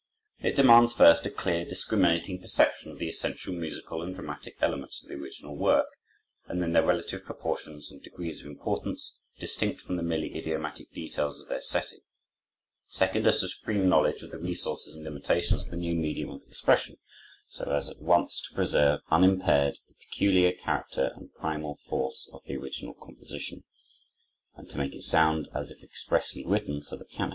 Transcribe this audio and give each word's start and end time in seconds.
It 0.39 0.55
demands, 0.55 0.93
first, 0.93 1.27
a 1.27 1.29
clear, 1.29 1.63
discriminating 1.63 2.41
perception 2.41 2.91
of 2.91 2.97
the 2.97 3.07
essential 3.07 3.53
musical 3.53 4.01
and 4.01 4.15
dramatic 4.15 4.57
elements 4.59 5.03
of 5.03 5.09
the 5.09 5.13
original 5.13 5.55
work, 5.55 5.85
in 6.49 6.57
their 6.73 6.83
relative 6.83 7.23
proportions 7.23 7.91
and 7.91 8.01
degrees 8.01 8.41
of 8.41 8.47
importance, 8.47 9.17
distinct 9.37 9.79
from 9.79 9.97
the 9.97 10.01
merely 10.01 10.35
idiomatic 10.35 10.91
details 10.91 11.39
of 11.39 11.49
their 11.49 11.61
setting; 11.61 11.99
second, 12.87 13.27
a 13.27 13.31
supreme 13.31 13.87
knowledge 13.87 14.23
of 14.23 14.31
the 14.31 14.39
resources 14.39 14.95
and 14.95 15.03
limitations 15.03 15.65
of 15.65 15.69
the 15.69 15.77
new 15.77 15.93
medium 15.93 16.31
of 16.31 16.41
expression, 16.47 16.97
so 17.47 17.65
as 17.65 17.87
at 17.87 18.01
once 18.01 18.41
to 18.41 18.55
preserve 18.55 19.01
unimpaired 19.11 19.77
the 19.87 19.93
peculiar 19.93 20.51
character 20.51 21.11
and 21.15 21.31
primal 21.35 21.75
force 21.75 22.27
of 22.33 22.41
the 22.45 22.55
original 22.55 22.95
composition, 22.95 23.63
and 24.55 24.67
to 24.67 24.79
make 24.79 24.95
it 24.95 25.03
sound 25.03 25.47
as 25.53 25.69
if 25.69 25.83
expressly 25.83 26.43
written 26.43 26.81
for 26.81 26.97
the 26.97 27.05
piano. 27.05 27.29